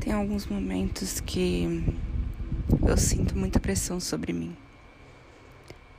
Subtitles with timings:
[0.00, 1.84] Tem alguns momentos que
[2.88, 4.56] eu sinto muita pressão sobre mim.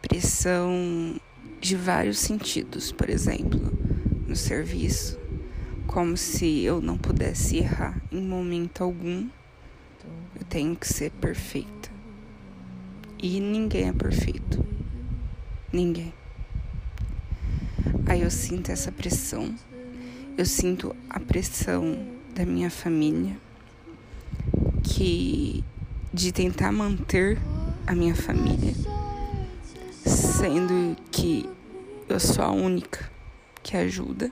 [0.01, 1.21] Pressão
[1.59, 3.61] de vários sentidos, por exemplo,
[4.27, 5.19] no serviço,
[5.85, 9.29] como se eu não pudesse errar em momento algum.
[10.35, 11.91] Eu tenho que ser perfeita.
[13.21, 14.65] E ninguém é perfeito.
[15.71, 16.11] Ninguém.
[18.07, 19.53] Aí eu sinto essa pressão.
[20.35, 23.37] Eu sinto a pressão da minha família
[25.01, 25.63] que
[26.13, 27.39] de tentar manter
[27.87, 28.75] a minha família,
[30.05, 31.49] sendo que
[32.07, 33.09] eu sou a única
[33.63, 34.31] que ajuda.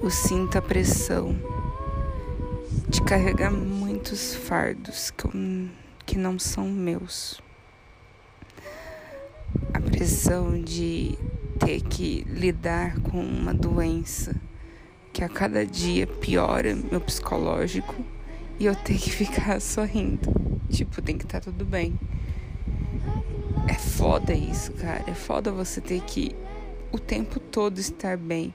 [0.00, 1.36] Eu sinto a pressão
[2.88, 5.32] de carregar muitos fardos que, eu,
[6.06, 7.42] que não são meus.
[9.74, 11.18] A pressão de
[11.58, 14.40] ter que lidar com uma doença
[15.12, 17.96] que a cada dia piora meu psicológico
[18.62, 20.30] e eu ter que ficar sorrindo.
[20.70, 21.98] Tipo, tem que estar tá tudo bem.
[23.68, 25.02] É foda isso, cara.
[25.08, 26.34] É foda você ter que
[26.92, 28.54] o tempo todo estar bem,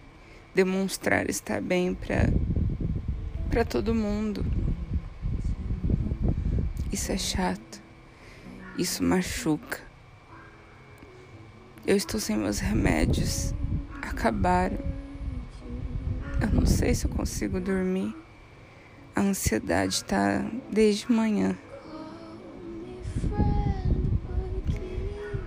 [0.55, 2.29] demonstrar estar bem para
[3.49, 4.45] para todo mundo.
[6.91, 7.81] Isso é chato.
[8.77, 9.81] Isso machuca.
[11.85, 13.53] Eu estou sem meus remédios.
[14.01, 14.77] Acabaram.
[16.39, 18.15] Eu não sei se eu consigo dormir.
[19.17, 21.57] A ansiedade tá desde manhã.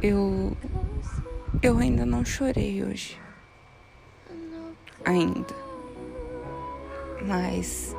[0.03, 0.57] Eu
[1.63, 3.17] eu ainda não chorei hoje.
[5.05, 5.55] Ainda.
[7.25, 7.95] Mas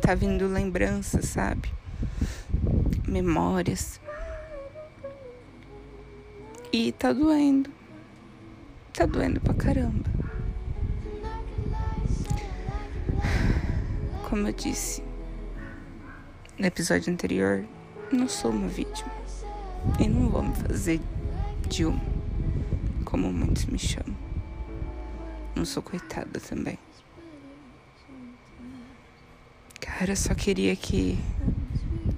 [0.00, 1.70] tá vindo lembranças, sabe?
[3.06, 4.00] Memórias.
[6.72, 7.70] E tá doendo.
[8.90, 10.17] Tá doendo pra caramba.
[14.28, 15.02] Como eu disse
[16.58, 17.64] no episódio anterior,
[18.12, 19.10] não sou uma vítima.
[19.98, 21.00] E não vou me fazer
[21.66, 21.98] de uma,
[23.06, 24.14] como muitos me chamam.
[25.56, 26.78] Não sou coitada também.
[29.80, 31.18] Cara, eu só queria que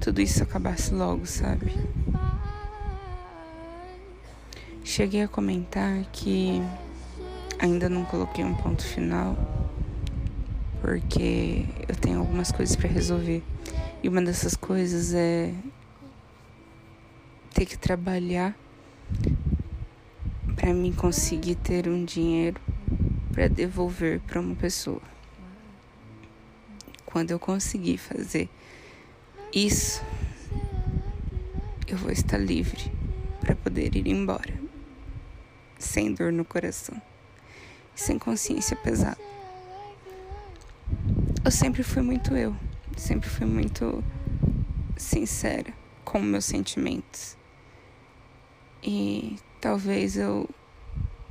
[0.01, 1.73] tudo isso acabasse logo, sabe?
[4.83, 6.61] Cheguei a comentar que
[7.57, 9.60] ainda não coloquei um ponto final
[10.91, 13.45] porque eu tenho algumas coisas para resolver.
[14.03, 15.55] E uma dessas coisas é
[17.55, 18.57] ter que trabalhar
[20.57, 22.61] para mim conseguir ter um dinheiro
[23.33, 25.01] para devolver para uma pessoa.
[27.07, 28.49] Quando eu conseguir fazer
[29.55, 30.03] isso,
[31.87, 32.91] eu vou estar livre
[33.41, 34.61] para poder ir embora,
[35.79, 37.01] sem dor no coração,
[37.95, 39.40] sem consciência pesada
[41.45, 42.55] eu sempre fui muito eu,
[42.97, 44.05] sempre fui muito
[44.97, 45.73] sincera
[46.05, 47.37] com meus sentimentos.
[48.83, 50.49] E talvez eu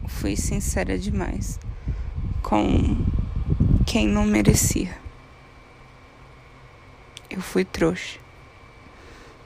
[0.07, 1.59] fui sincera demais
[2.41, 3.05] com
[3.85, 4.97] quem não merecia.
[7.29, 8.19] Eu fui trouxa.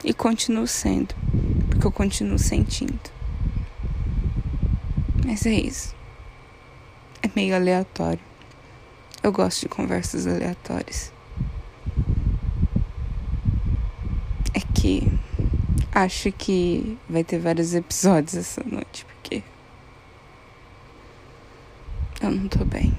[0.02, 1.14] E continuo sendo,
[1.68, 3.10] porque eu continuo sentindo.
[5.24, 5.94] Mas é isso.
[7.22, 8.33] É meio aleatório.
[9.24, 11.10] Eu gosto de conversas aleatórias.
[14.52, 15.08] É que
[15.90, 19.42] acho que vai ter vários episódios essa noite, porque
[22.20, 22.92] eu não tô bem.